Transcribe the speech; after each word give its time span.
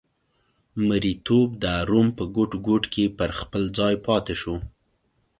مریتوب 0.87 1.47
د 1.63 1.65
روم 1.89 2.07
په 2.17 2.23
ګوټ 2.35 2.51
ګوټ 2.67 2.83
کې 2.93 3.05
پر 3.17 3.29
خپل 3.39 3.63
ځای 3.77 3.93
پاتې 4.05 4.35
شو 4.41 4.55